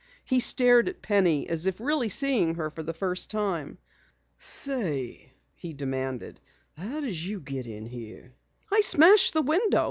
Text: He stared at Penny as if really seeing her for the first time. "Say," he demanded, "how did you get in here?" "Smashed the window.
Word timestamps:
He 0.25 0.39
stared 0.39 0.89
at 0.89 1.03
Penny 1.03 1.47
as 1.47 1.67
if 1.67 1.79
really 1.79 2.09
seeing 2.09 2.55
her 2.55 2.71
for 2.71 2.81
the 2.81 2.91
first 2.91 3.29
time. 3.29 3.77
"Say," 4.39 5.31
he 5.53 5.73
demanded, 5.73 6.39
"how 6.75 7.01
did 7.01 7.21
you 7.21 7.39
get 7.39 7.67
in 7.67 7.85
here?" 7.85 8.33
"Smashed 8.79 9.35
the 9.35 9.43
window. 9.43 9.77